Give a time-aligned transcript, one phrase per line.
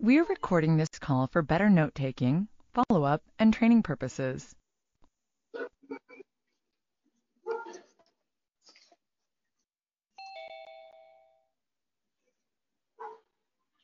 [0.00, 4.56] We are recording this call for better note-taking, follow-up, and training purposes.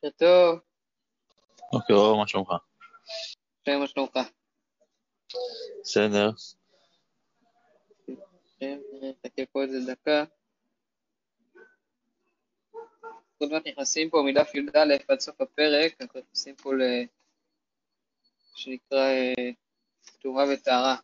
[0.02, 0.58] Hello.
[1.70, 2.58] Okay, oh, macam ka.
[3.62, 4.26] Saya macam ka.
[5.86, 6.32] Saya dah.
[8.58, 8.82] Saya
[9.22, 10.26] tak kira kau
[13.38, 16.80] עוד מעט נכנסים פה מדף י"א עד סוף הפרק, אנחנו נכנסים פה ל...
[18.56, 19.50] שנקרא אה,
[20.22, 20.96] טומאה וטהרה.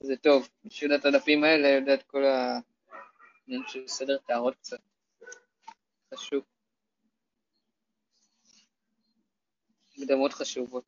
[0.00, 4.80] זה טוב, שיודע את הדפים האלה יודע את כל העניין של סדר טהרות קצת.
[6.14, 6.44] חשוב.
[9.98, 10.84] מקדמות חשובות.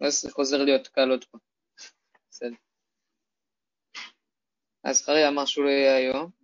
[0.00, 1.40] ואז זה חוזר להיות קל עוד פעם.
[2.30, 2.56] בסדר.
[4.84, 6.43] אז זכריה אמר שהוא לא יהיה היום.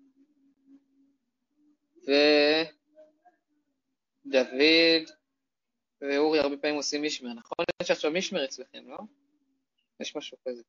[4.27, 5.11] ודוד
[6.01, 7.65] ואורי הרבה פעמים עושים משמר, נכון?
[7.83, 8.99] יש עכשיו משמר אצלכם, לא?
[10.01, 10.63] יש משהו כזה.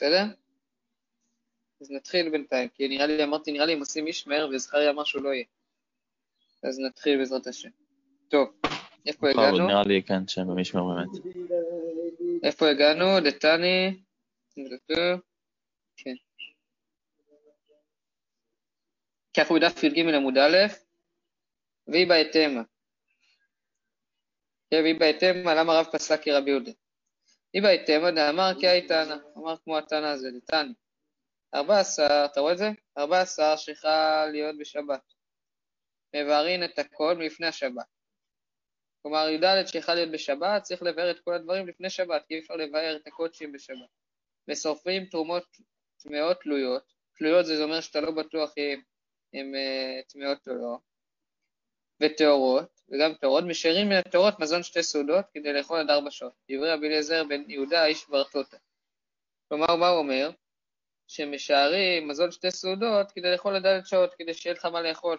[0.00, 0.24] בסדר?
[1.80, 5.22] אז נתחיל בינתיים, כי נראה לי, אמרתי, נראה לי הם עושים משמר, וזכריה אמר שהוא
[5.22, 5.44] לא יהיה.
[6.62, 7.68] אז נתחיל בעזרת השם.
[8.28, 8.48] טוב,
[9.06, 9.68] איפה בכבוד, הגענו?
[9.68, 11.08] נראה לי כן שהם במשמר באמת.
[12.42, 13.20] איפה הגענו?
[13.20, 14.00] דתני?
[15.96, 16.14] כן.
[19.32, 20.56] כי אנחנו בדף י"ג עמוד א',
[21.88, 22.62] והיא בהתאמה.
[24.70, 26.70] כן, והיא בהתאמה, למה רב פסק כרבי יהודה?
[27.52, 30.28] היא בהתאמה דאמר כי הייתנה, אמר כמו התנא הזה.
[31.54, 32.70] ארבע עשר, אתה רואה את זה?
[32.98, 35.19] ארבע עשר צריכה להיות בשבת.
[36.14, 37.86] מבארין את הכל מלפני השבת.
[39.02, 42.54] כלומר, י"ד שיכול להיות בשבת, צריך לבאר את כל הדברים לפני שבת, כי אי אפשר
[42.54, 43.88] לבאר את הקודשים בשבת.
[44.48, 45.44] ושורפים תרומות
[46.02, 46.92] טמאות תלויות.
[47.18, 48.80] תלויות זה אומר שאתה לא בטוח אם
[49.32, 50.78] הן אה, טמאות או לא.
[52.00, 56.32] וטהורות, וגם טהורות, משאירים מן הטהורות מזון שתי סעודות כדי לאכול עד ארבע שעות.
[56.50, 58.56] דברי רבי אליעזר בן יהודה איש ברטוטה.
[59.48, 60.30] כלומר, מה הוא אומר?
[61.06, 65.18] שמשערים מזון שתי סעודות כדי לאכול עד ד' שעות, כדי שיהיה לך מה לאכול.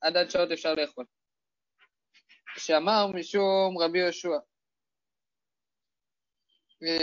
[0.00, 1.04] עד עד שעות אפשר לאכול.
[2.58, 4.38] שאמר משום רבי יהושע.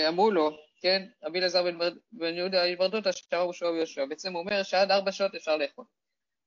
[0.09, 0.49] אמרו לו,
[0.81, 1.77] כן, רבי אלעזר בן,
[2.11, 4.05] בן יהודה איש ברדותא, שאמר יהושע.
[4.05, 5.85] בעצם הוא אומר שעד ארבע שעות אפשר לאכול.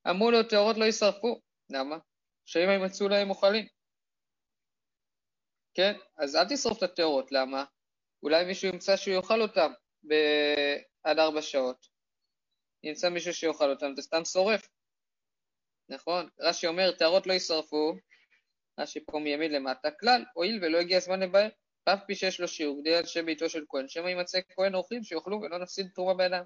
[0.09, 1.41] אמרו לו, טהורות לא יישרפו.
[1.69, 1.97] למה?
[2.45, 3.67] שאם הם ימצאו להם אוכלים.
[5.73, 7.65] כן, אז אל תשרוף את הטהורות, למה?
[8.23, 9.71] אולי מישהו ימצא שהוא יאכל אותם
[10.09, 11.87] ב- עד ארבע שעות.
[12.83, 14.67] ימצא מישהו שיאכל אותם, אתה סתם שורף.
[15.91, 16.29] נכון?
[16.39, 17.93] רש"י אומר, טהרות לא יישרפו,
[18.79, 21.47] רש"י פה מימין למטה, כלל, הואיל ולא הגיע הזמן לבאר,
[21.85, 25.41] אף פי שיש לו שיעור, כדי אנשי ביתו של כהן, שמא יימצא כהן אורחים שיאכלו
[25.41, 26.43] ולא נפסיד תרומה בידיים.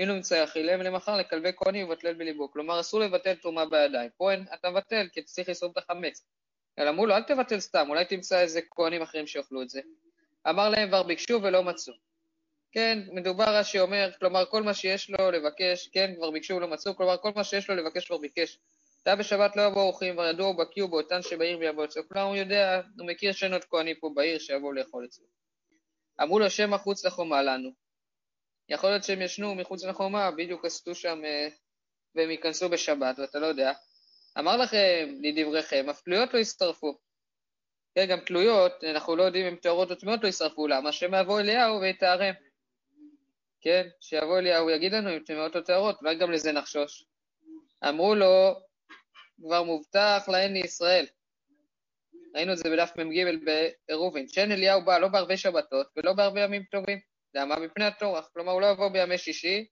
[0.00, 2.50] אם לא ימצא יאכילם למחר לכלבי כהנים ובטלל בליבו.
[2.50, 4.10] כלומר, אסור לבטל תרומה בידיים.
[4.18, 6.26] כהן, אתה מבטל, כי צריך לשרוף את החמץ.
[6.78, 9.80] אלא אמרו לו, אל תבטל סתם, אולי תמצא איזה כהנים אחרים שיאכלו את זה.
[10.48, 11.94] אמר להם, כבר ביקשו ולא מצאו.
[12.72, 16.96] כן, מדובר, רש"י אומר, כלומר, כל מה שיש לו לבקש, כן, כבר ביקשו ולא מצאו,
[16.96, 18.58] כלומר, כל מה שיש לו לבקש כבר ביקש.
[19.02, 22.08] אתה בשבת לא יבואו אורחים, כבר ידוע ובקיא הוא באותן שבעיר ויבוא אצלו.
[22.08, 25.26] כלומר, הוא יודע, הוא מכיר שאין עוד כהנים פה בעיר שיבואו לאכול אצלו.
[26.22, 27.70] אמרו לו, שמא חוץ לחומה לנו.
[28.68, 31.48] יכול להיות שהם ישנו מחוץ לחומה, בדיוק עשו שם, אה,
[32.14, 33.72] והם ייכנסו בשבת, ואתה לא יודע.
[34.38, 36.98] אמר לכם, לדבריכם, אף תלויות לא ישרפו.
[37.94, 40.92] כן, גם תלויות, אנחנו לא יודעים אם טהורות או טמאות לא ישרפו, למה?
[40.92, 42.34] שמא יבוא אליהו ויטהרם.
[43.60, 47.04] כן, שיבוא אליהו יגיד לנו אם טמאות או טהורות, אולי גם לזה נחשוש.
[47.88, 48.54] אמרו לו,
[49.42, 51.06] כבר מובטח להן לישראל.
[52.34, 56.62] ראינו את זה בדף מ"ג בעירובין, שאין אליהו בא לא בערבי שבתות ולא בערבי ימים
[56.70, 56.98] טובים.
[57.34, 57.56] למה?
[57.56, 58.30] מפני הטורח.
[58.32, 59.66] כלומר, הוא לא יבוא בימי שישי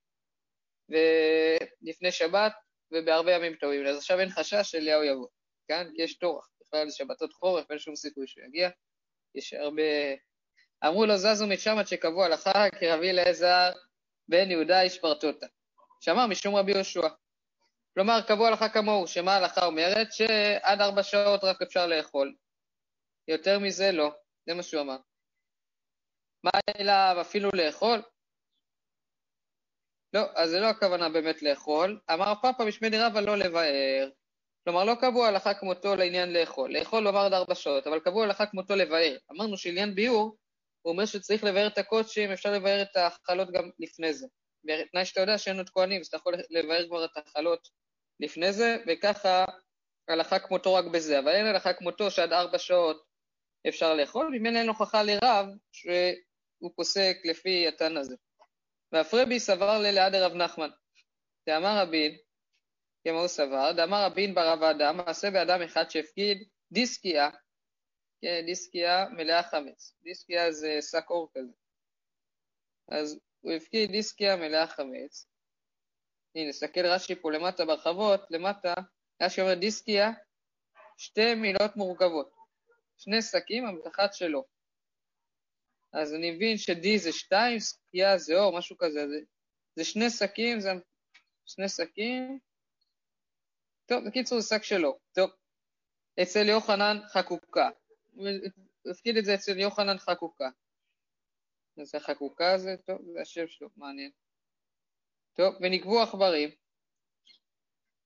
[0.88, 2.52] ולפני שבת
[2.92, 3.86] ובערבי ימים טובים.
[3.86, 5.28] אז עכשיו אין חשש שאליהו יבוא,
[5.68, 5.86] כן?
[5.94, 6.48] כי יש טורח.
[6.60, 8.70] בכלל שבתות חורף, אין שום סיכוי שהוא יגיע.
[9.34, 9.82] יש הרבה...
[10.86, 13.70] אמרו לו, זזו משם עד שקבעו הלכה, כי רבי אליעזר
[14.28, 15.46] בן יהודה איש פרטוטה.
[16.00, 17.08] שאמר משום רבי יהושע.
[17.94, 20.12] כלומר, קבעו הלכה כמוהו, שמה ההלכה אומרת?
[20.12, 22.34] שעד ארבע שעות רק אפשר לאכול.
[23.28, 24.12] יותר מזה לא,
[24.46, 24.96] זה מה שהוא אמר.
[26.44, 28.02] מה אליו אפילו לאכול?
[30.12, 32.00] לא, אז זה לא הכוונה באמת לאכול.
[32.12, 34.10] אמר פאפה משמי רבא לא לבאר.
[34.64, 36.72] כלומר, לא קבעו הלכה כמותו לעניין לאכול.
[36.72, 39.16] לאכול לומר עד ארבע שעות, אבל קבעו הלכה כמותו לבאר.
[39.30, 40.36] אמרנו שעניין ביאור,
[40.82, 44.26] הוא אומר שצריך לבאר את הקודשים, אפשר לבאר את ההחלות גם לפני זה.
[44.64, 47.68] בתנאי שאתה יודע שאין עוד כהנים, אז אתה יכול לבאר כבר את ההחלות
[48.20, 49.44] לפני זה, וככה
[50.08, 53.04] הלכה כמותו רק בזה, אבל אין הלכה כמותו שעד ארבע שעות
[53.68, 58.16] אפשר לאכול, ממילא אין הוכחה לרב שהוא פוסק לפי התן הזה.
[58.92, 60.70] והפרבי סבר ללעד רב נחמן.
[61.48, 62.16] דאמר רבין,
[63.06, 67.30] כמו הוא סבר, דאמר רבין ברב האדם, מעשה באדם אחד שהפקיד דיסקיה,
[68.20, 69.94] כן, דיסקיה מלאה חמץ.
[70.02, 71.52] דיסקיה זה שק אור כזה.
[72.88, 75.26] אז הוא הפקיד דיסקיה מלאה חמץ.
[76.34, 78.74] הנה, נסתכל רש"י פה למטה ברחבות, למטה,
[79.22, 80.10] רש"י אומר דיסקיה,
[80.96, 82.38] שתי מילות מורכבות.
[82.96, 84.44] שני שקים, המתחת שלו.
[85.92, 89.08] אז אני מבין שדי זה שתיים, סקייה זה אור, משהו כזה.
[89.08, 89.20] זה,
[89.76, 90.70] זה שני שקים, זה
[91.46, 92.38] שני שקים.
[93.86, 94.98] טוב, בקיצור זה שק שלו.
[95.12, 95.30] טוב,
[96.22, 97.68] אצל יוחנן חקוקה.
[98.90, 100.48] הפקיד את זה אצל יוחנן חקוקה.
[101.82, 104.10] זה חקוקה זה, טוב, זה השם שלו, מעניין.
[105.34, 106.50] טוב, ונקבו עכברים.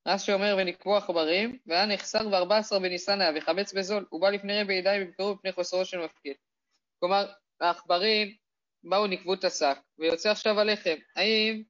[0.08, 4.74] רש"י אומר ונקבו עכברים, והיה נחסר ב-14 בניסן היה וחמץ בזול, הוא בא לפני רבי
[4.74, 6.36] ידיים ובקרו בפני חוסרו של מפקיד.
[6.98, 8.36] כלומר, העכברים
[8.84, 10.96] באו נקבו את השק, ויוצא עכשיו הלחם.
[11.16, 11.62] האם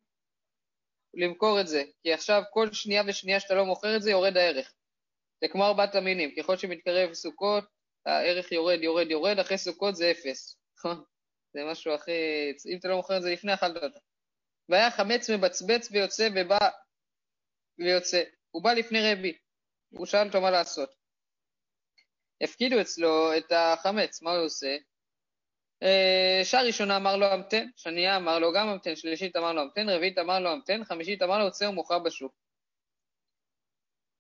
[1.15, 1.85] למכור את זה?
[2.03, 4.75] כי עכשיו כל שנייה ושנייה שאתה לא מוכר את זה יורד הערך.
[5.41, 7.65] זה כמו ארבעת המינים, ככל שמתקרב סוכות,
[8.07, 10.59] הערך יורד, יורד, יורד, אחרי סוכות זה אפס.
[11.55, 12.13] זה משהו הכי...
[12.73, 13.99] אם אתה לא מוכר את זה לפני, אכלת אותה.
[14.69, 16.69] והיה חמץ מבצבץ ויוצא ובא
[17.79, 18.23] ויוצא.
[18.51, 19.39] הוא בא לפני רבי,
[19.91, 20.95] הוא שאל אותו מה לעשות.
[22.43, 24.77] הפקידו אצלו את החמץ, מה הוא עושה?
[25.83, 29.89] אה, שעה ראשונה אמר לו המתן, שנייה אמר לו גם המתן, שלישית אמר לו המתן,
[29.89, 32.33] רביעית אמר לו המתן, חמישית אמר לו יוצא ומוכר בשוק.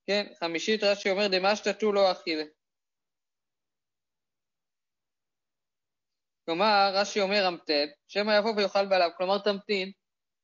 [0.06, 2.44] כן, חמישית רש"י אומר דמשתתו לא אכילה.
[6.52, 9.92] כלומר, רש"י אומר המתן, שמא יבוא ויאכל בעליו, כלומר תמתין.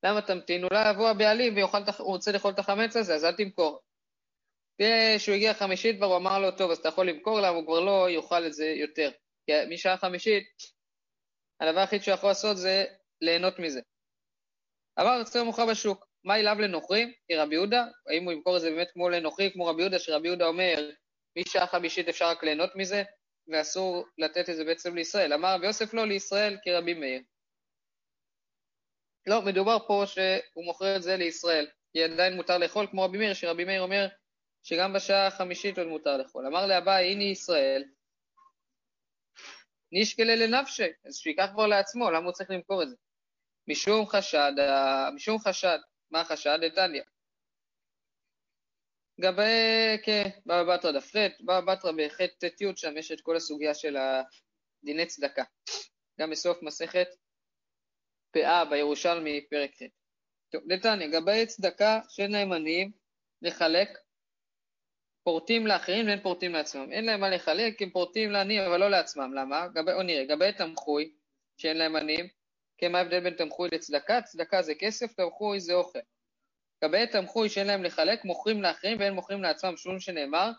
[0.05, 0.65] למה תמתין?
[0.65, 1.69] אולי יבוא הבעלים והוא
[1.99, 3.81] רוצה לאכול את החמץ הזה, אז אל תמכור.
[5.19, 7.81] כשהוא הגיע חמישית כבר הוא אמר לו, טוב, אז אתה יכול למכור למה הוא כבר
[7.81, 9.11] לא יאכל את זה יותר.
[9.47, 10.45] כי משעה חמישית,
[11.61, 12.85] הדבר היחיד שהוא יכול לעשות זה
[13.21, 13.81] ליהנות מזה.
[15.01, 17.13] אמר יוצא מוכר בשוק, מה אליו לנוכרים?
[17.29, 17.85] כרבי יהודה?
[18.07, 20.91] האם הוא ימכור את זה באמת כמו לנוכרי, כמו רבי יהודה, שרבי יהודה אומר,
[21.39, 23.03] משעה חמישית אפשר רק ליהנות מזה?
[23.49, 25.33] ואסור לתת את זה בעצם לישראל.
[25.33, 27.23] אמר רבי יוסף לא לישראל כרבי מאיר.
[29.27, 33.35] לא, מדובר פה שהוא מוכר את זה לישראל, כי עדיין מותר לאכול כמו רבי מאיר,
[33.35, 34.07] שרבי מאיר אומר
[34.63, 36.47] שגם בשעה החמישית עוד מותר לאכול.
[36.47, 37.85] אמר לאביי, הנה ישראל,
[39.93, 42.97] נשקלה לנפשי, אז שייקח כבר לעצמו, למה הוא צריך למכור את זה?
[43.69, 44.53] משום חשד,
[45.15, 45.79] משום חשד,
[46.11, 46.59] מה החשד?
[46.63, 47.03] דתניא.
[49.19, 49.43] לגבי,
[50.03, 53.97] כן, בבא בתרא דף ח', בבא בתרא בח' ט' שם יש את כל הסוגיה של
[54.85, 55.45] דיני צדקה.
[56.21, 57.09] גם בסוף מסכת
[58.31, 59.83] פאה בירושלמי, פרק ח'.
[60.53, 62.93] טוב, דתניא, לגבי צדקה שאין להם עניים
[63.43, 63.99] לחלק,
[65.25, 66.93] פורטים לאחרים ואין פורטים לעצמם.
[66.93, 69.35] אין להם מה לחלק, הם פורטים לעניים, אבל לא לעצמם.
[69.35, 69.69] למה?
[69.69, 71.13] גבי, או נראה, לגבי תמחוי,
[71.57, 72.29] שאין להם עניים,
[72.79, 74.23] כן, מה ההבדל בין תמחוי לצדקה?
[74.23, 75.99] צדקה זה כסף, תמחוי זה אוכל.
[76.83, 80.51] לגבי תמחוי שאין להם לחלק, מוכרים לאחרים ואין מוכרים לעצמם, שום שנאמר,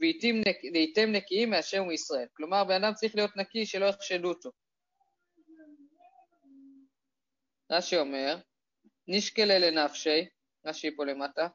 [0.00, 2.26] והייתם נקיים מהשם ומישראל.
[2.36, 4.50] כלומר, בן אדם צריך להיות נקי, שלא יחשדו אותו.
[7.70, 8.38] רש"י אומר,
[9.08, 10.26] נשקלה לנפשי,
[10.66, 11.48] רש"י פה למטה,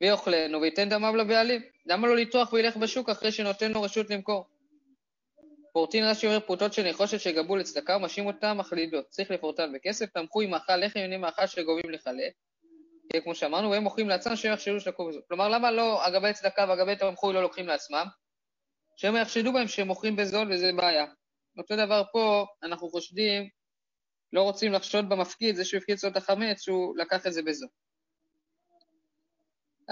[0.00, 1.62] ויאכלנו וייתן דמיו לבעלים.
[1.86, 4.46] למה לא לטרוח וילך בשוק אחרי שנותן לו רשות למכור?
[5.72, 9.08] פורטין רש"י אומר פרוטות של נחושת שגבו לצדקה ומשים אותם מחלידות.
[9.08, 12.32] צריך לפורטן בכסף, תמכו עם מאכל לחם יונים מאכל שגובים לחלק.
[13.22, 15.22] כמו שאמרנו, והם מוכרים לעצמם שהם יחשדו שלקו בזול.
[15.28, 18.06] כלומר, למה לא אגבי צדקה ואגבי תמכוי לא לוקחים לעצמם?
[18.96, 21.06] שהם יחשדו בהם שהם מוכרים בזול וזה בעיה.
[21.58, 23.48] אותו דבר פה, אנחנו חושדים,
[24.32, 27.68] לא רוצים לחשוד במפקיד, זה שהוא הפקיד אצלו את החמץ, שהוא לקח את זה בזול.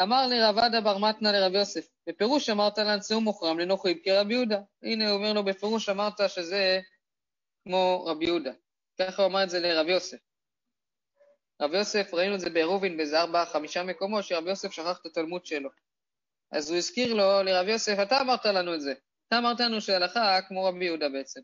[0.02, 4.60] אמר לרב עדה בר מתנה לרב יוסף, בפירוש אמרת לנשאו מוכרם לנוחים כרבי יהודה.
[4.82, 6.80] הנה הוא אומר לו, בפירוש אמרת שזה
[7.64, 8.52] כמו רבי יהודה.
[8.98, 10.18] ככה הוא אמר את זה לרב יוסף.
[11.60, 15.46] רב יוסף, ראינו את זה בעירובין באיזה ארבעה, חמישה מקומות, שרב יוסף שכח את התלמוד
[15.46, 15.70] שלו.
[16.52, 18.94] אז הוא הזכיר לו, לרב יוסף, אתה אמרת לנו את זה.
[19.28, 21.40] אתה אמרת לנו שהלכה כמו רבי יהודה בעצם.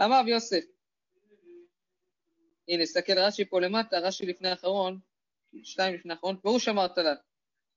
[0.00, 0.64] אמר רב יוסף,
[2.68, 4.98] הנה, נסתכל רש"י פה למטה, רש"י לפני האחרון,
[5.62, 7.20] שתיים לפני האחרון, פירוש אמרת לנו.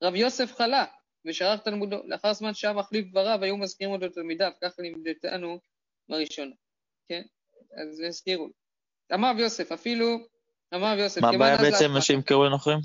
[0.04, 0.86] רב יוסף חלה,
[1.26, 5.60] ושרח תלמודו, לאחר זמן שהיה מחליף דבריו, היו מזכירים אותו לתלמידיו, ככה לימדתנו
[6.10, 6.56] בראשונה,
[7.08, 7.22] כן?
[7.82, 8.50] אז הזכירו.
[9.14, 10.28] אמר רב יוסף, אפילו,
[10.76, 12.80] אמר יוסף, מה הבעיה בעצם שימכרו לנוכרים?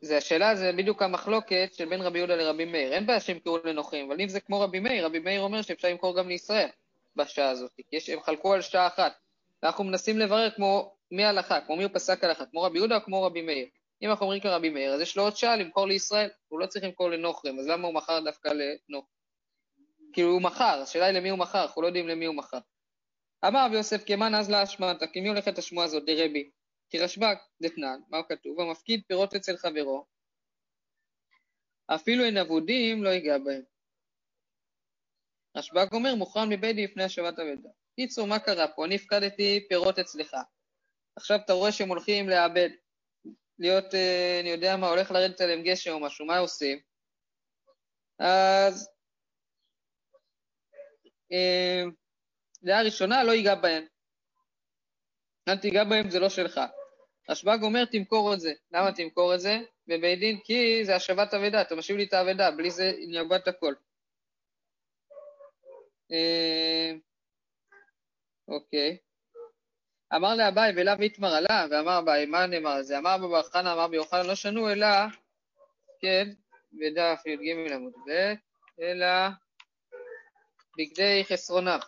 [0.00, 2.92] זה השאלה, זה בדיוק המחלוקת של בין רבי יהודה לרבי מאיר.
[2.92, 6.16] אין בעיה שימכרו לנוכרים, אבל אם זה כמו רבי מאיר, רבי מאיר אומר שאפשר למכור
[6.16, 6.68] גם לישראל
[7.16, 9.12] בשעה הזאת, כי יש, הם חלקו על שעה אחת.
[9.62, 13.02] ואנחנו מנסים לברר כמו מי הלכה, כמו מי הוא פסק הלכה, כמו רבי יהודה או
[13.04, 13.66] כמו רבי מאיר.
[14.02, 16.84] אם אנחנו אומרים כרבי מאיר, אז יש לו עוד שעה למכור לישראל, הוא לא צריך
[16.84, 19.14] למכור לנוכרים, אז למה הוא מכר דווקא לנוכרים?
[20.12, 22.58] כאילו הוא מכר, השאלה היא למי הוא מכר, אנחנו לא יודעים למי הוא מכר.
[23.46, 26.50] אמר רבי יוסף כמן אז להשמטה, כי מי הולכת השמועה הזאת דרבי?
[26.90, 28.60] כי רשב"ק דתנן, מה כתוב?
[28.60, 30.06] המפקיד פירות אצל חברו,
[31.86, 33.62] אפילו אין אבודים לא ייגע בהם.
[35.56, 37.68] רשב"ק אומר, מוכרן מבית דין לפני השבת אבדה.
[37.96, 38.84] קיצור, מה קרה פה?
[38.84, 40.36] אני הפקדתי פירות אצלך.
[41.16, 42.68] עכשיו אתה רואה שהם הולכים לאבד,
[43.58, 46.78] להיות, אה, אני יודע מה, הולך לרדת עליהם גשם או משהו, מה עושים?
[48.18, 48.88] אז
[51.32, 51.84] אה,
[52.64, 53.84] דעה ראשונה, לא ייגע בהם.
[55.48, 56.60] אל תיגע בהם, זה לא שלך.
[57.28, 58.52] רשב"ג אומר, תמכור את זה.
[58.72, 59.58] למה תמכור את זה?
[59.86, 63.74] בבית דין, כי זה השבת אבדה, אתה משיב לי את האבדה, בלי זה נאבד הכל.
[66.12, 66.92] אה,
[68.48, 68.96] אוקיי.
[70.14, 72.98] אמר לאביי ואליו איתמר עלה, ואמר אביי, מה נאמר על זה?
[72.98, 74.86] אמר בבר חנא, אמר ביוחנן, לא שנו אלא,
[76.00, 76.28] כן,
[76.72, 78.34] בדף י"ג עמוד ב',
[78.82, 79.06] אלא
[80.78, 81.78] בגדי חסרונם.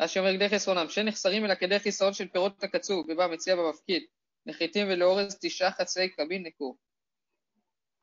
[0.00, 4.02] רש"י אומר גדי חסרונם, שנחסרים אלא כדי חיסרון של פירות הקצוב, ובא מציע במפקיד,
[4.46, 6.76] נחיתים ולאורז תשעה חצאי קבין נקור.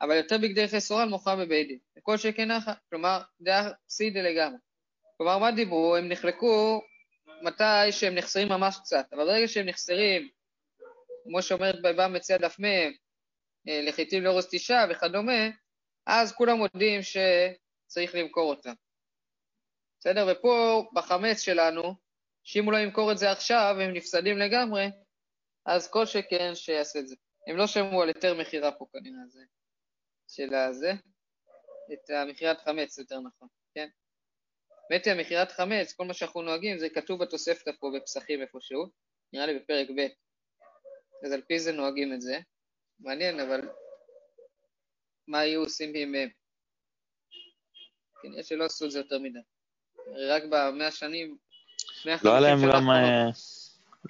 [0.00, 1.78] אבל יותר בגדי חסרון מוכרם בבית דין.
[1.98, 4.58] וכל שכן נחה, כלומר, דעה פסידה לגמרי.
[5.16, 5.96] כלומר, מה דיברו?
[5.96, 6.82] הם נחלקו
[7.42, 10.28] מתי שהם נחסרים ממש קצת, אבל ברגע שהם נחסרים,
[11.24, 12.64] כמו שאומרת בבא מציע דף מ',
[13.68, 15.48] אה, לחיטים לאורז תשעה וכדומה,
[16.06, 18.72] אז כולם יודעים שצריך למכור אותם.
[20.02, 20.26] בסדר?
[20.32, 21.82] ופה בחמץ שלנו,
[22.44, 24.86] שאם הוא לא ימכור את זה עכשיו, הם נפסדים לגמרי,
[25.66, 27.16] אז כל שכן שיעשה את זה.
[27.46, 29.40] הם לא שמעו על היתר מכירה פה כנראה, זה
[30.28, 30.92] של הזה,
[31.92, 33.88] את המכירת חמץ יותר נכון, כן?
[34.90, 38.86] באמת המכירת חמץ, כל מה שאנחנו נוהגים, זה כתוב בתוספתא פה בפסחים איפשהו,
[39.32, 40.06] נראה לי בפרק ב',
[41.26, 42.38] אז על פי זה נוהגים את זה.
[43.00, 43.68] מעניין, אבל
[45.28, 46.28] מה היו עושים בימיהם?
[48.22, 49.51] כנראה שלא עשו את זה יותר מדי.
[50.28, 51.36] רק במאה שנים,
[52.04, 52.90] לא היה להם גם...
[52.90, 53.28] אה,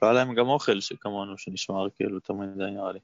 [0.02, 2.98] לא היה להם גם אוכל שכמונו, שנשמר כאילו תמיד נראה לי.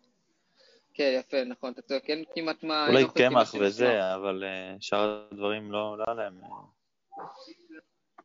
[0.95, 2.89] כן, יפה, נכון, אתה צודק, אין כמעט מה...
[2.89, 6.41] אולי קמח וזה, אבל אה, שאר הדברים לא, לא היה להם...
[6.45, 7.25] אה.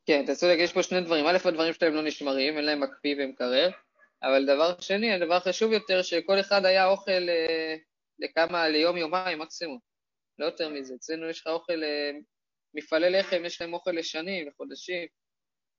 [0.05, 1.25] כן, אתה צודק, יש פה שני דברים.
[1.27, 3.69] א', הדברים שלהם לא נשמרים, אין להם מקפיא ומקרר,
[4.23, 7.27] אבל דבר שני, הדבר החשוב יותר, שכל אחד היה אוכל
[8.19, 9.79] לכמה, ליום, יומיים מקסימום.
[10.39, 10.95] לא יותר מזה.
[10.95, 11.81] אצלנו יש לך אוכל,
[12.73, 15.07] מפעלי לחם, יש להם אוכל לשנים, לחודשים,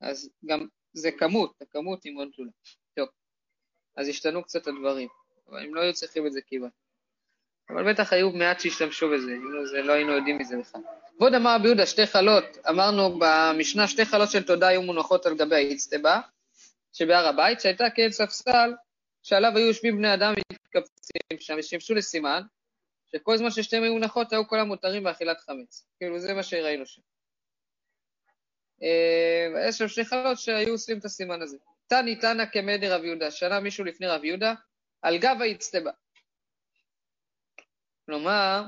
[0.01, 2.51] אז גם זה כמות, הכמות היא מאוד גדולה.
[2.97, 3.09] טוב,
[3.97, 5.09] אז השתנו קצת הדברים,
[5.49, 6.73] אבל הם לא היו צריכים את זה כמעט.
[7.71, 10.81] אבל בטח היו מעט שהשתמשו בזה, אם לא, זה, לא היינו יודעים מזה בכלל.
[11.17, 15.37] כבוד אמר רבי יהודה, שתי חלות, אמרנו במשנה, שתי חלות של תודה היו מונחות על
[15.37, 16.21] גבי האיצטבה
[16.93, 18.73] שבהר הבית, שהייתה כאל ספסל
[19.23, 22.43] שעליו היו יושבים בני אדם ומתקבצים שם, ושימשו לסימן,
[23.17, 25.87] שכל זמן ששתיהן היו מונחות היו כל המותרים באכילת חמץ.
[25.99, 27.03] כאילו, זה מה שראינו שם.
[28.83, 31.57] אה, יש שם שתי חלות שהיו עושים את הסימן הזה.
[31.87, 34.55] תני תנא כמדי רב יהודה, שנה מישהו לפני רב יהודה,
[35.03, 35.91] על גב האצטבה.
[38.07, 38.63] כלומר,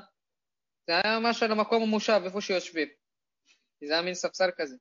[0.87, 2.89] זה היה ממש על המקום המושב, איפה שיושבים.
[3.85, 4.77] זה היה מין ספסל כזה.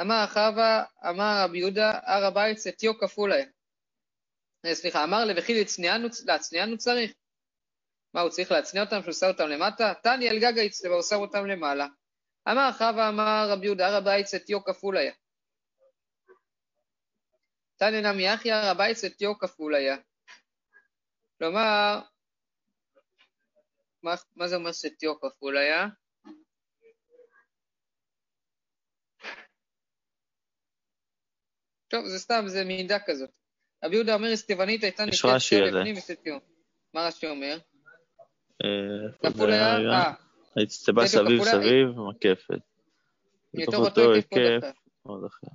[0.00, 3.46] אמר חווה, אמר רבי יהודה, הר הבית סטיו כפול היה.
[4.64, 5.64] אה, סליחה, אמר לבכי
[6.26, 7.12] להצניענו צריך.
[8.14, 9.92] מה, הוא צריך להצניע אותם, שהוא שם אותם למטה?
[10.02, 11.86] תני על גג האצטבה, הוא שם אותם למעלה.
[12.50, 15.12] אמר חווה אמר רבי יהודה, הר הבית סטיו כפול היה.
[17.76, 19.96] תניא נמי אחי הר הבית סטיו כפול היה.
[21.38, 22.00] כלומר,
[24.02, 25.86] מה, מה זה אומר סטיו כפול היה?
[31.88, 33.30] טוב, זה סתם, זה מידע כזאת.
[33.84, 36.38] רבי יהודה אומר, אסטיבנית הייתה נקראת שתיו לפנים וסטיו.
[36.94, 37.58] מה רש"י אומר?
[38.64, 39.76] אה, כפול היה?
[39.76, 40.12] אה.
[40.56, 42.60] האצטבה סביב סביב, מקפת.
[43.54, 44.66] מתוך אותו היקף
[45.02, 45.46] עוד אחר.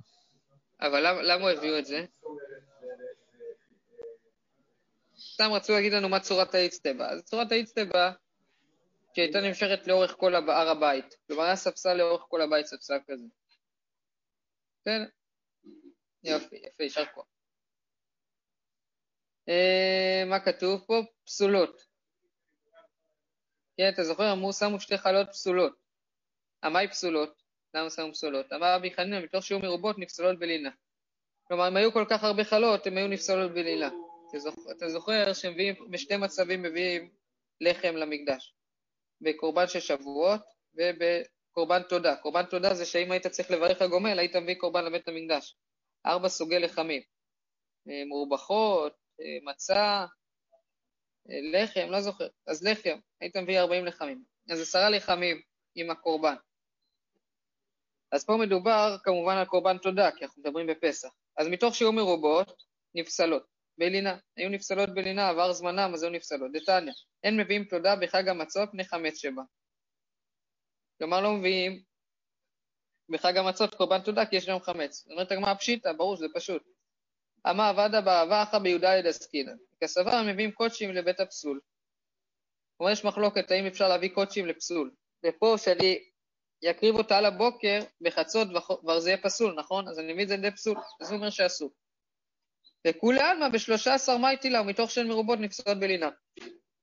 [0.80, 2.04] אבל למה הביאו את זה?
[5.18, 7.10] סתם רצו להגיד לנו מה צורת האיצטבה.
[7.10, 8.12] אז צורת האיצטבה,
[9.16, 11.14] שהייתה נמשכת לאורך כל הר הבית.
[11.26, 13.26] כלומר, היה ספסל לאורך כל הבית, ספסל כזה.
[14.84, 15.02] כן?
[16.24, 17.26] יופי, יפה, יישר כוח.
[19.48, 21.02] אה, מה כתוב פה?
[21.24, 21.93] פסולות.
[23.76, 25.72] כן, אתה זוכר, אמרו, שמו שתי חלות פסולות.
[26.62, 27.42] המאי פסולות?
[27.74, 28.52] למה שמו פסולות?
[28.52, 30.70] אמר רבי חנינא, מתוך שיעור מרובות נפסלות בלינה.
[31.48, 33.90] כלומר, אם היו כל כך הרבה חלות, הן היו נפסלות בלינה.
[34.76, 37.10] אתה זוכר שמביאים, בשתי מצבים מביאים
[37.60, 38.54] לחם למקדש.
[39.20, 40.40] בקורבן של שבועות
[40.74, 42.16] ובקורבן תודה.
[42.16, 45.56] קורבן תודה זה שאם היית צריך לברך הגומל, היית מביא קורבן לבית המקדש.
[46.06, 47.02] ארבע סוגי לחמים.
[47.88, 50.06] אה, מורבכות, אה, מצה,
[51.26, 54.24] לחם, לא זוכר, אז לחם, היית מביא 40 לחמים.
[54.50, 55.40] אז עשרה לחמים
[55.74, 56.34] עם הקורבן.
[58.12, 61.08] אז פה מדובר כמובן על קורבן תודה, כי אנחנו מדברים בפסח.
[61.36, 62.62] אז מתוך שיעור מרובות,
[62.94, 63.46] נפסלות.
[63.78, 66.52] בלינה, היו נפסלות בלינה, עבר זמנם, אז היו נפסלות.
[66.52, 66.92] דתניא,
[67.24, 69.42] אין מביאים תודה בחג המצות פני חמץ שבה.
[70.98, 71.82] כלומר, לא מביאים
[73.08, 74.96] בחג המצות קורבן תודה, כי יש גם חמץ.
[74.96, 76.62] זאת אומרת הגמרא פשיטא, ברור שזה פשוט.
[77.50, 79.56] אמר עבדה באהבה אחא בי"ד עסקינן.
[79.80, 81.60] כסבר מביאים קודשים לבית הפסול.
[82.76, 84.90] כלומר, יש מחלוקת האם אפשר להביא קודשים לפסול.
[85.26, 85.98] ופה שאני
[86.62, 88.48] יקריב אותה על הבוקר, בחצות
[88.80, 89.88] כבר זה יהיה פסול, נכון?
[89.88, 91.70] אז אני מביא את זה לידי פסול, אז הוא אומר שאסור.
[92.86, 96.10] וכולי עלמא בשלושה עשר מאי תילה, ומתוך שהן מרובות נפסלות בלינה.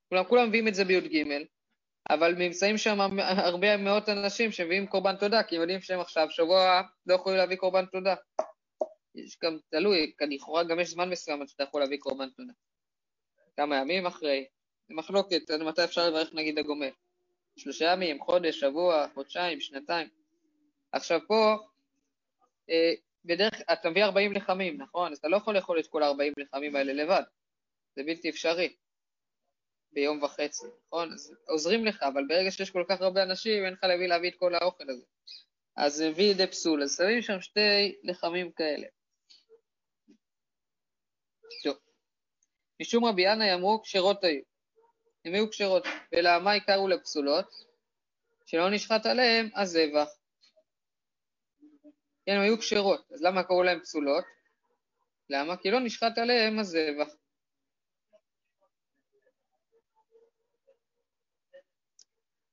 [0.09, 1.25] כולם, כולם מביאים את זה בי"ג,
[2.09, 6.81] אבל נמצאים שם הרבה מאות אנשים שמביאים קורבן תודה, כי הם יודעים שהם עכשיו שבוע
[7.05, 8.15] לא יכולים להביא קורבן תודה.
[9.15, 12.53] יש גם, תלוי, לכאורה גם יש זמן מסוים שאתה יכול להביא קורבן תודה.
[13.57, 14.45] כמה ימים אחרי,
[14.87, 16.89] זה מחלוקת, עד מתי אפשר לברך נגיד הגומל.
[17.57, 20.07] שלושה ימים, חודש, שבוע, חודשיים, שנתיים.
[20.91, 21.55] עכשיו פה,
[22.69, 22.93] אה,
[23.25, 25.11] בדרך אתה מביא 40 לחמים, נכון?
[25.11, 27.23] אז אתה לא יכול לאכול את כל ה-40 לחמים האלה לבד.
[27.95, 28.75] זה בלתי אפשרי.
[29.93, 31.13] ביום וחצי, נכון?
[31.13, 34.35] אז עוזרים לך, אבל ברגע שיש כל כך הרבה אנשים, אין לך להביא להביא את
[34.35, 35.03] כל האוכל הזה.
[35.75, 38.87] אז מביא לידי פסול, אז שמים שם שתי לחמים כאלה.
[41.63, 41.77] טוב.
[42.81, 44.41] משום רבי ינאי אמרו כשרות היו.
[45.25, 47.45] הם היו כשרות, ולמה עיקרו לפסולות?
[48.45, 50.09] שלא נשחט עליהם הזבח.
[52.25, 54.25] כן, הם היו כשרות, אז למה קראו להם פסולות?
[55.29, 55.57] למה?
[55.57, 57.15] כי לא נשחט עליהם הזבח.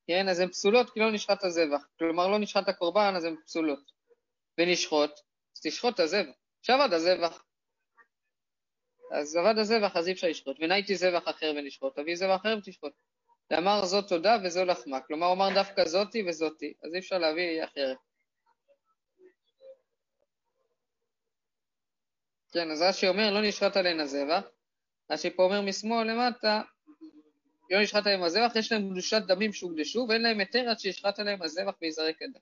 [0.07, 1.87] כן, אז הן פסולות כי לא נשחט הזבח.
[1.99, 3.93] כלומר, לא נשחט הקורבן, אז הן פסולות.
[4.59, 5.11] ונשחוט,
[5.57, 6.35] אז תשחוט את הזבח.
[6.62, 7.45] שעבד הזבח.
[9.12, 10.57] אז עבד הזבח, אז אי אפשר לשחוט.
[10.61, 12.93] ונהייתי זבח אחר ונשחוט, תביא זבח אחר ותשחוט.
[13.50, 15.00] ואמר זאת תודה וזו לחמה.
[15.00, 17.97] כלומר, הוא אמר דווקא זאתי וזאתי, אז אי אפשר להביא אחרת.
[22.53, 24.44] כן, אז רש"י אומר, לא נשחט עליהן הזבח.
[25.11, 26.62] רש"י פה אומר משמאל למטה,
[27.71, 31.42] לא נשחט עליהם הזבח, יש להם קדושת דמים שהוקדשו, ואין להם היתר עד שישחט עליהם
[31.42, 32.40] הזבח ויזרק הדם.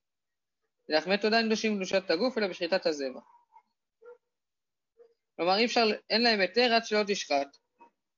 [0.88, 3.35] לחמי תודה אין קדושים קדושת הגוף, אלא בשחיטת הזבח.
[5.36, 7.56] כלומר, אי אפשר, אין להם היתר עד שלא תשחט.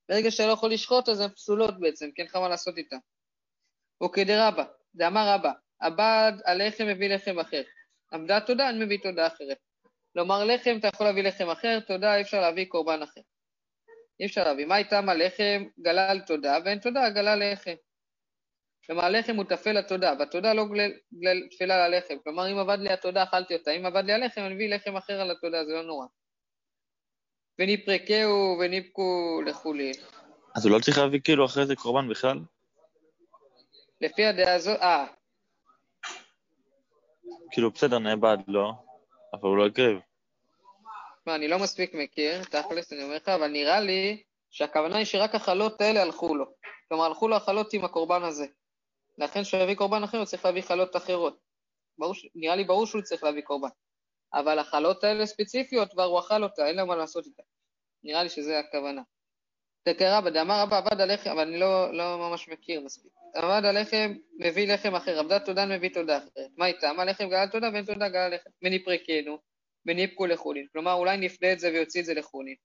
[0.09, 2.97] ברגע שאתה לא יכול לשחוט, אז הן פסולות בעצם, כי אין לך מה לעשות איתן.
[4.05, 7.63] וכדרבא, דאמר רבא, עבד הלחם מביא לחם אחר.
[8.11, 9.59] עבדה תודה, אני מביא תודה אחרת.
[10.13, 13.21] כלומר, לחם אתה יכול להביא לחם אחר, תודה אי אפשר להביא קורבן אחר.
[14.21, 14.67] אי אפשר להביא.
[14.67, 15.65] מה איתם הלחם?
[15.81, 17.75] גלל תודה, ואין תודה, גלל לחם.
[18.87, 20.65] כלומר, הלחם הוא טפל לתודה, והתודה לא
[21.13, 22.15] גלל תפלה ללחם.
[22.25, 23.71] כלומר, אם עבד לי התודה, אכלתי אותה.
[23.71, 26.07] אם עבד לי הלחם, אני מביא לחם אחר על התודה, זה לא נורא.
[27.59, 29.95] וניפרקהו וניפקו לחולין.
[30.57, 32.39] אז הוא לא צריך להביא כאילו אחרי זה קורבן בכלל?
[34.01, 35.07] לפי הדעה הזו, אה.
[37.51, 38.73] כאילו, בסדר, נאבד, לא?
[39.33, 39.99] אבל הוא לא הקריב.
[41.27, 45.35] מה, אני לא מספיק מכיר, תכלס, אני אומר לך, אבל נראה לי שהכוונה היא שרק
[45.35, 46.45] החלות האלה הלכו לו.
[46.89, 48.47] כלומר, הלכו לו החלות עם הקורבן הזה.
[49.19, 51.39] לכן כשהוא יביא קורבן אחר, הוא צריך להביא חלות אחרות.
[51.99, 53.69] ברור, נראה לי ברור שהוא צריך להביא קורבן.
[54.35, 57.43] אבל החלות האלה ספציפיות, כבר הוא אכל אותה, אין לו מה לעשות איתה.
[58.03, 59.03] נראה לי שזה הכוונה.
[59.83, 63.13] תקרא בדאמר רבא עבד הלחם, אבל אני לא, לא ממש מכיר מספיק.
[63.35, 66.51] עבד הלחם, מביא לחם אחר, עבדת תודה, מביא תודה אחרת.
[66.57, 67.01] מה איתם?
[67.01, 68.51] הלחם גלל תודה ואין תודה גלל לחם.
[68.63, 69.39] ונפרקנו,
[69.87, 70.67] וניפקו לחולין.
[70.73, 72.57] כלומר, אולי נפדה את זה ויוציא את זה לחולין.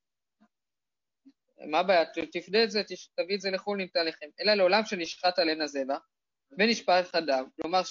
[1.67, 2.05] מה הבעיה?
[2.31, 2.81] תפדה את זה,
[3.15, 4.25] תביא את זה לחולין, את הלחם.
[4.41, 5.99] אלא לעולם שנשחט עליהן הזבח,
[6.57, 7.45] ונשפך הדם.
[7.61, 7.81] כלומר,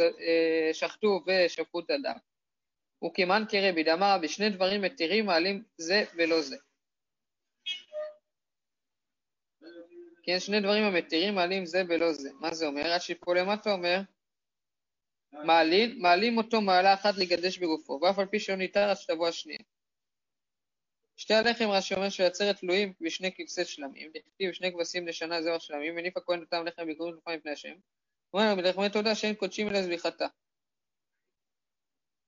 [0.00, 2.16] אה, שחטו ושפכו את הדם.
[3.04, 6.56] וכמען כרבי דאמר בשני דברים מתירים מעלים זה ולא זה.
[10.22, 12.30] כן, שני דברים המתירים מעלים זה ולא זה.
[12.40, 12.82] מה זה אומר?
[12.94, 14.00] רש"י פה למטה אומר,
[15.32, 19.58] מעלים, מעלים אותו מעלה אחת לגדש בגופו, ואף על פי שלא ניתר עד שתבוא השנייה.
[21.16, 25.94] שתי הלחם רש"י אומר שיוצרת תלויים בשני כבשי שלמים, דכתיב שני כבשים לשנה זרע שלמים,
[25.94, 27.74] מניף הכהן אותם לחם בגרות לפני מפני השם.
[28.34, 30.26] אומר, מלחמי תודה שאין קודשים אלא זביחתה.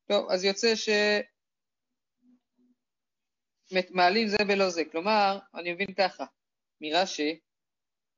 [0.07, 0.89] טוב, אז יוצא ש...
[3.91, 4.83] מעלים זה בלא זה.
[4.93, 6.25] כלומר, אני מבין ככה,
[6.81, 7.41] מרש"י,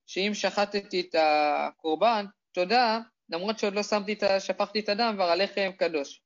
[0.06, 4.40] שאם שחטתי את הקורבן, תודה, למרות שעוד לא שמתי את ה...
[4.40, 6.22] שפכתי את הדם, כבר הלחם קדוש.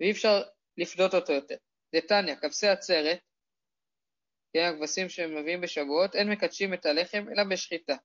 [0.00, 0.42] ואי אפשר
[0.78, 1.56] לפדות אותו יותר.
[1.94, 3.18] דתניא, כבשי עצרת,
[4.52, 7.96] כן, הכבשים שהם מביאים בשבועות, אין מקדשים את הלחם אלא בשחיטה.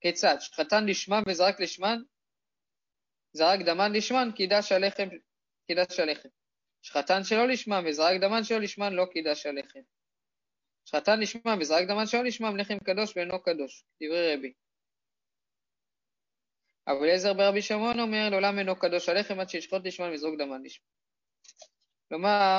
[0.00, 0.36] כיצד?
[0.40, 1.98] שחטן לשמן וזרק לשמן,
[3.36, 5.08] זרק דמן לשמן, קידש הלחם,
[5.66, 6.28] קידש הלחם.
[6.82, 9.80] שחטן שלא לשמן וזרק דמן שלא לשמן, לא קידש הלחם.
[10.84, 14.52] שחטא נשמע, וזרק דמן שלא נשמע, מלחם קדוש ואינו קדוש, דברי רבי.
[16.86, 20.86] אבל אליעזר ברבי שמעון אומר, לעולם אינו קדוש הלחם עד שישחוט נשמע ויזרוק דמן נשמע.
[22.08, 22.58] כלומר,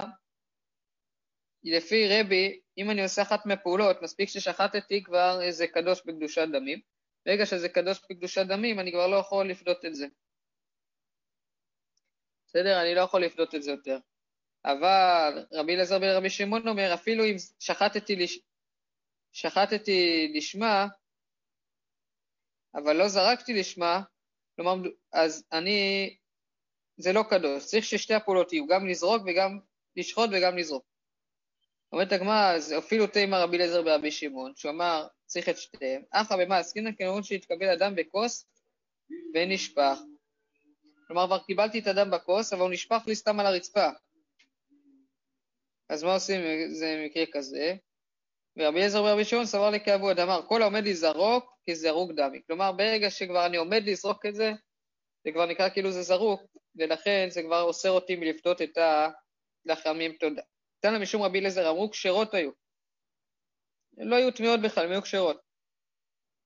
[1.63, 6.79] לפי רבי, אם אני עושה אחת מהפעולות, מספיק ששחטתי כבר איזה קדוש בקדושת דמים.
[7.25, 10.07] ברגע שזה קדוש בקדושת דמים, אני כבר לא יכול לפדות את זה.
[12.55, 12.81] בסדר?
[12.81, 13.97] אני לא יכול לפדות את זה יותר.
[14.65, 18.39] אבל רבי אלעזר בן רבי שמעון אומר, אפילו אם שחטתי, לש...
[19.31, 20.87] שחטתי לשמה,
[22.75, 24.01] אבל לא זרקתי לשמה,
[24.55, 26.09] כלומר, אז אני,
[26.97, 27.65] זה לא קדוש.
[27.65, 29.59] צריך ששתי הפעולות יהיו, גם לזרוק וגם
[29.95, 30.85] לשחוט וגם לזרוק.
[31.91, 36.01] אומרת הגמרא, אז אפילו תימא רבי אליעזר ברבי שמעון, שהוא אמר, צריך את שתיהם.
[36.11, 38.47] אחא במה עסקינן כנראות שהתקבל אדם בכוס
[39.33, 39.99] ונשפך.
[41.07, 43.89] כלומר, כבר קיבלתי את הדם בכוס, אבל הוא נשפך לי סתם על הרצפה.
[45.89, 46.41] אז מה עושים
[46.73, 47.75] זה מקרה כזה?
[48.57, 52.41] ורבי אליעזר ברבי שמעון סבר לכאבוד, אמר, כל העומד לזרוק כזרוק דמי.
[52.47, 54.51] כלומר, ברגע שכבר אני עומד לזרוק את זה,
[55.23, 56.41] זה כבר נקרא כאילו זה זרוק,
[56.75, 58.77] ולכן זה כבר אוסר אותי מלפדות את
[59.65, 60.41] הלחמים תודה.
[60.79, 62.51] תנא משום רבי אליעזר אמרו כשרות היו.
[63.97, 65.37] לא היו טמאות בכלל, הן היו כשרות.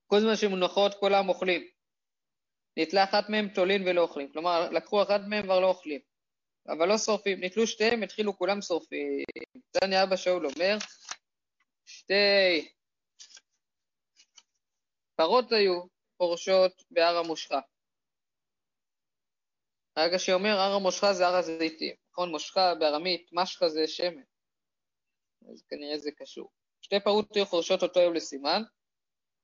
[0.06, 1.79] כל זמן שהן מונחות כל העם אוכלים.
[2.76, 4.32] נתלה אחת מהן תולין ולא אוכלים.
[4.32, 6.00] כלומר, לקחו אחת מהן כבר לא אוכלים.
[6.68, 7.44] אבל לא שורפים.
[7.44, 9.24] נתלו שתיהם, התחילו כולם שורפים.
[9.70, 10.76] תניא אבא שאול אומר,
[11.86, 12.68] שתי
[15.16, 15.82] פרות היו
[16.16, 17.60] פורשות בהר המושכה.
[19.96, 21.94] הרגע שאומר הר המושכה זה הר הזיתים.
[22.12, 24.22] נכון, מושכה בארמית, משכה זה שמן.
[25.52, 26.50] אז כנראה זה קשור.
[26.82, 28.62] שתי פרות היו חורשות אותו יום לסימן.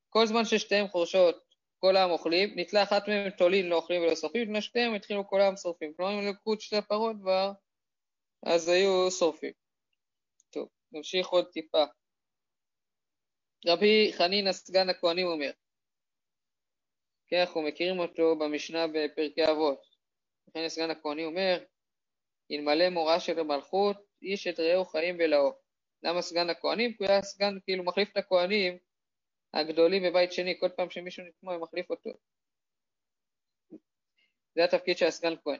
[0.08, 1.45] כל זמן ששתיהן חורשות,
[1.86, 5.40] כל העם אוכלים, נתלה אחת מהן תולין לא אוכלים ולא שורפים, לפני שתיהן התחילו כל
[5.40, 5.92] העם שורפים.
[5.96, 7.52] כלומר, אם לקחו את שתי הפרות כבר,
[8.46, 9.52] אז היו שורפים.
[10.50, 11.84] טוב, נמשיך עוד טיפה.
[13.66, 15.50] רבי חנינא סגן הכהנים אומר,
[17.28, 19.86] כן, אנחנו מכירים אותו במשנה בפרקי אבות.
[20.48, 21.64] לכן סגן הכהנים אומר,
[22.52, 25.52] אלמלא מוראה של המלכות, איש את רעהו חיים בלאו.
[26.02, 26.92] למה סגן הכהנים?
[26.92, 28.78] כי הוא היה סגן, כאילו מחליף את הכהנים
[29.58, 32.10] הגדולים בבית שני, כל פעם שמישהו נטמע מחליף אותו.
[34.54, 35.58] זה התפקיד של הסגן כהן.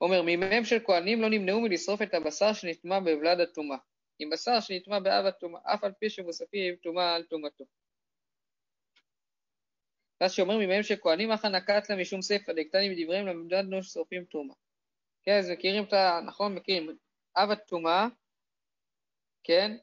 [0.00, 3.78] אומר, מימיהם של כהנים לא נמנעו מלשרוף את הבשר שנטמע בבלד הטומאה.
[4.18, 7.64] עם בשר שנטמע באב הטומאה, אף על פי שמוספים טומאה על טומאתו.
[10.20, 14.54] ואז שאומר מימיהם של כהנים, אך נקט לה משום ספר, דקטנים מדבריהם למדדנו ששורפים טומאה.
[15.22, 16.20] כן, אז מכירים את ה...
[16.26, 16.96] נכון, מכירים.
[17.36, 18.06] אב הטומאה,
[19.44, 19.76] כן,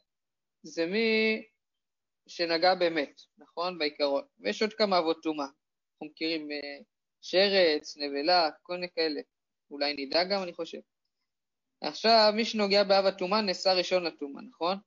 [0.64, 1.44] זה מי
[2.30, 3.78] שנגע באמת, נכון?
[3.78, 4.24] בעיקרון.
[4.40, 5.46] ויש עוד כמה אבות טומאה.
[5.46, 6.78] אנחנו מכירים אה,
[7.22, 9.22] שרץ, נבלה, כל מיני כאלה.
[9.72, 10.80] אולי נידה גם, אני חושב.
[11.82, 14.78] עכשיו, מי שנוגע באב הטומאה נעשה ראשון לטומאה, נכון?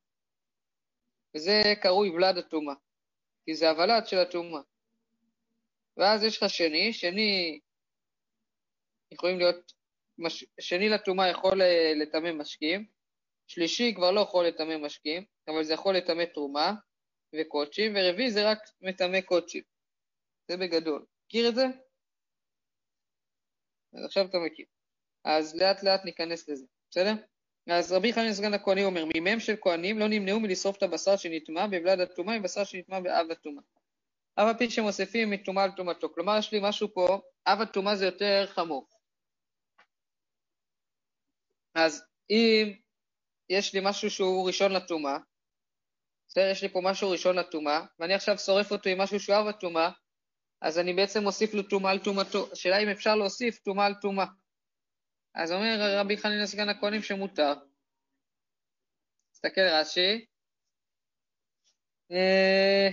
[1.37, 2.75] וזה קרוי ולד הטומאה,
[3.45, 4.61] כי זה הוולד של הטומאה.
[5.97, 7.61] ואז יש לך שני, שני
[9.13, 9.73] יכולים להיות
[10.19, 10.45] מש...
[10.61, 12.87] שני לטומאה יכול אה, לטמא משקים,
[13.47, 16.75] שלישי כבר לא יכול לטמא משקים, אבל זה יכול לטמא תרומה
[17.35, 19.63] וקודשים, ורביעי זה רק מטמא קודשים.
[20.49, 21.05] זה בגדול.
[21.27, 21.65] מכיר את זה?
[23.95, 24.67] אז עכשיו אתה מכיר.
[25.25, 27.13] אז לאט לאט ניכנס לזה, בסדר?
[27.71, 31.67] אז רבי חנין סגן הכהנים אומר, מימיהם של כהנים לא נמנעו מלשרוף את הבשר שנטמע
[31.67, 33.63] בבלד הטומאה עם בשר שנטמע באב הטומאה.
[34.35, 36.15] אף על פי שמוסיפים מטומאה על טומאתו.
[36.15, 38.89] כלומר, יש לי משהו פה, אב הטומאה זה יותר חמור.
[41.75, 42.73] אז אם
[43.49, 45.19] יש לי משהו שהוא ראשון לטומאה,
[46.33, 49.47] בסדר, יש לי פה משהו ראשון לטומאה, ואני עכשיו שורף אותו עם משהו שהוא אב
[49.47, 49.91] הטומאה,
[50.61, 52.49] אז אני בעצם מוסיף לו טומאה על טומאתו.
[52.53, 54.27] השאלה אם אפשר להוסיף טומאה על טומאה.
[55.35, 57.55] אז אומר רבי חנינא סגן הכהנים שמותר.
[59.33, 60.27] תסתכל רש"י.
[62.13, 62.89] אה,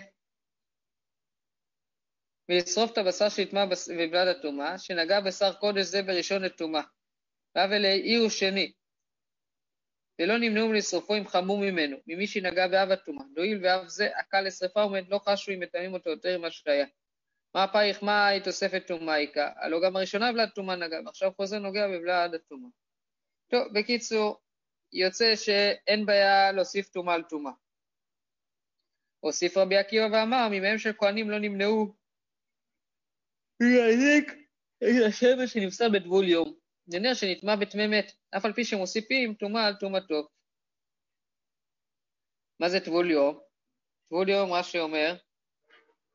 [2.50, 6.82] ולשרוף את הבשר שהטמע בבלד הטומאה, שנגע בשר קודש זה בראשון לטומאה.
[7.56, 8.74] ואב אלי אי הוא שני,
[10.20, 13.26] ולא נמנעו מלשרפו אם חמור ממנו, ממי שנגע באב הטומאה.
[13.36, 16.86] דואיל ואב זה עקה לשרפה ומת לא חשו אם מטמאים אותו יותר ממה שהיה.
[17.56, 19.50] מה הפייך, מה היא תוספת טומאה איכה?
[19.56, 22.70] הלא גם הראשונה בלד טומאה נגע, ועכשיו חוזר נוגע בבלד הטומאה.
[23.52, 24.42] טוב, בקיצור,
[24.94, 27.52] יוצא שאין בעיה להוסיף טומאה על טומאה.
[29.20, 31.96] הוסיף רבי עקיבא ואמר, מימיהם של כהנים לא נמנעו
[33.60, 34.34] להזיק
[34.78, 36.54] את השמש שנפסל בטבול יום.
[36.90, 40.28] זה נר שנטמע בטמא מת, אף על פי שמוסיפים טומאה על טומאתו.
[42.60, 43.40] מה זה טבול יום?
[44.08, 45.16] טבול יום, רש"י אומר,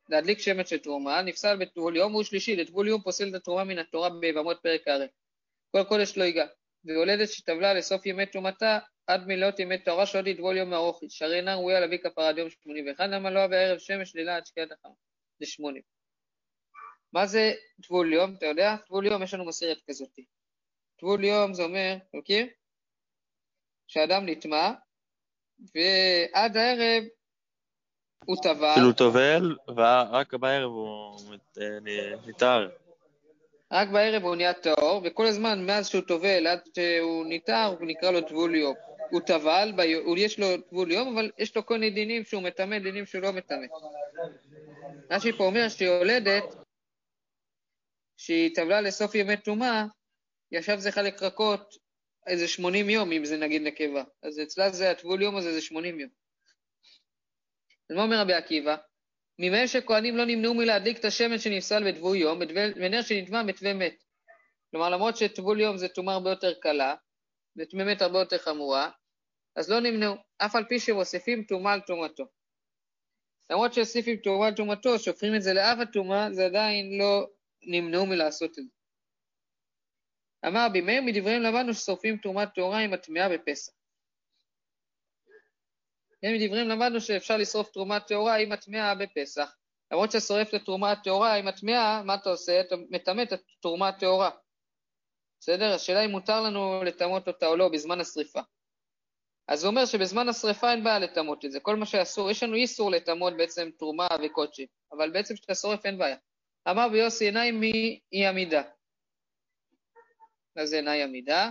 [0.09, 3.79] להדליק שמץ של תרומה, נפסל בטבול יום, הוא שלישי, לטבול יום פוסל את התרומה מן
[3.79, 5.07] התורה ביבמות פרק ה'.
[5.71, 6.47] כל קודש לא ייגע.
[6.85, 11.55] והולדת שטבלה לסוף ימי טומאתה, עד מילות ימי תורה שעוד יטבול יום ארוך, שהרי אינה
[11.55, 14.95] ראויה להביא כפרה עד יום שמונים ואחד, למה לא בערב שמש שלילה עד שקיעת החמה?
[15.41, 15.83] זה שמונים.
[17.13, 18.77] מה זה טבול יום, אתה יודע?
[18.87, 20.34] טבול יום יש לנו מסורת כזאת.
[21.05, 22.47] טבול יום זה אומר, אתה מכיר?
[23.89, 24.73] שאדם נטמע,
[25.75, 27.05] ועד הערב
[28.25, 28.75] הוא טבל.
[28.75, 31.21] כאילו טובל, ורק בערב הוא
[32.27, 32.71] נטהר.
[33.73, 38.11] רק בערב הוא נהיה טהור, וכל הזמן מאז שהוא טובל עד שהוא נטהר, הוא נקרא
[38.11, 38.75] לו טבול יום.
[39.11, 39.73] הוא טבל,
[40.17, 43.33] יש לו טבול יום, אבל יש לו כל מיני דינים שהוא מטמא, דינים שהוא לא
[43.33, 43.67] מטמא.
[45.11, 46.45] רש"י פה אומר שיולדת,
[48.17, 49.85] שהיא טבלה לסוף ימי טומאה,
[50.55, 51.75] ישב זה חלק רכות
[52.27, 54.05] איזה 80 יום, אם זה נגיד נקבה.
[54.23, 56.11] אז אצלה זה הטבול יום הזה זה 80 יום.
[57.91, 58.77] אז מה אומר רבי עקיבא?
[59.39, 62.39] ממה שכהנים לא נמנעו מלהדליק את השמן שנפסל בטבול יום,
[62.77, 63.95] ונר שנטמע בטווה מת.
[64.71, 66.95] כלומר, למרות שטבול יום זה טומאה הרבה יותר קלה,
[67.57, 68.91] וטמא מת הרבה יותר חמורה,
[69.57, 72.25] אז לא נמנעו, אף על פי שמוסיפים טומאה על טומאתו.
[73.51, 77.27] למרות שהוסיפים טומאה על טומאתו, שופכים את זה לאב הטומאה, זה עדיין לא
[77.63, 78.74] נמנעו מלעשות את זה.
[80.47, 83.73] אמר רבי מאיר, מדבריהם למדנו ששורפים תרומת טהורה עם הטמאה בפסח.
[86.23, 89.57] כן, מדבריהם למדנו שאפשר לשרוף תרומת טהורה עם הטמאה בפסח.
[89.93, 92.61] למרות ששורף את התרומה הטהורה עם הטמאה, מה אתה עושה?
[92.61, 94.31] אתה מטמא את התרומה הטהורה.
[95.41, 95.75] בסדר?
[95.75, 98.41] השאלה אם מותר לנו לטמאות אותה או לא בזמן השריפה.
[99.49, 101.61] אז הוא אומר שבזמן השריפה אין בעיה לטמאות את זה.
[101.61, 105.99] כל מה שאסור, יש לנו איסור לטמאות בעצם תרומה וקודשי, אבל בעצם כשאתה שורף אין
[105.99, 106.17] בעיה.
[106.71, 108.63] אמר ביוסי עיניים מאי עמידה.
[110.57, 111.51] מה זה עיני עמידה?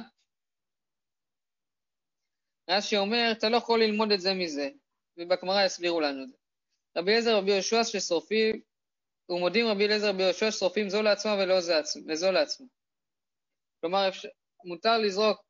[2.69, 4.69] רש"י אומר, אתה לא יכול ללמוד את זה מזה,
[5.17, 6.35] ובגמרא יסבירו לנו את זה.
[6.97, 8.61] רבי אליעזר רבי יהושע ששורפים,
[9.29, 11.53] ומודים רבי אליעזר רבי יהושע ששורפים זו לעצמם ולא
[12.09, 12.67] וזו לעצמם.
[13.81, 14.09] כלומר,
[14.65, 15.45] מותר לזרוק,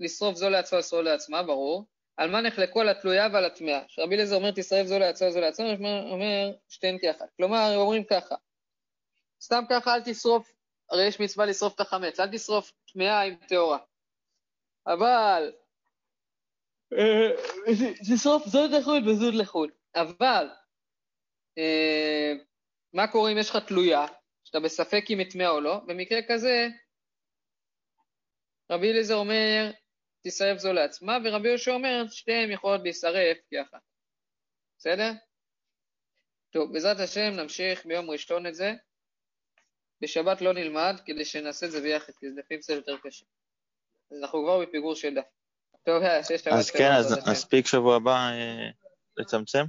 [0.00, 1.86] לשרוף זו לעצמה ושרוף לעצמה, ברור.
[2.16, 3.84] על מה נחלקו על התלויה ועל הטמאה.
[3.88, 5.66] כשרבי אליעזר אומר תשרף זו לעצמה וזו לעצמה,
[6.10, 7.28] אומר שתיהן כאחת.
[7.36, 8.34] כלומר, אומרים ככה,
[9.42, 10.52] סתם ככה אל תשרוף,
[10.90, 13.78] הרי יש מצווה לשרוף את החמץ, אל תשרוף טמאה עם טהורה.
[14.86, 15.52] אבל,
[18.14, 19.70] תשרוף זאת לחוד וזאת לחוד.
[19.94, 20.48] אבל,
[21.58, 22.32] אה,
[22.92, 24.06] מה קורה אם יש לך תלויה,
[24.44, 25.80] שאתה בספק אם היא טמאה או לא?
[25.86, 26.68] במקרה כזה,
[28.70, 29.70] רבי אליעזר אומר,
[30.26, 33.80] תשרף זו לעצמה, ורבי יהושע אומר, שתיהן יכולות להישרף כאחת.
[34.78, 35.12] בסדר?
[36.50, 38.72] טוב, בעזרת השם נמשיך ביום ראשון את זה.
[40.00, 43.24] בשבת לא נלמד, כדי שנעשה את זה ביחד, כי זה לפעמים קצת יותר קשה.
[44.10, 45.24] אז אנחנו כבר בפיגור של דף.
[45.84, 48.70] טוב, שיש שבת אז כן, אז נספיק שבוע הבא אה,
[49.16, 49.64] לצמצם?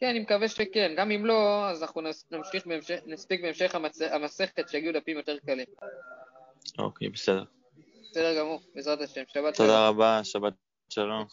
[0.00, 0.94] כן, אני מקווה שכן.
[0.96, 3.74] גם אם לא, אז אנחנו נמשיך בהמשך, נספיק בהמשך
[4.12, 5.66] המסכת שיגיעו דפים יותר קלים.
[6.78, 7.44] אוקיי, בסדר.
[8.10, 9.22] בסדר גמור, בעזרת השם.
[9.28, 9.68] שבת שלום.
[9.68, 10.52] תודה רבה, שבת
[10.88, 11.26] שלום.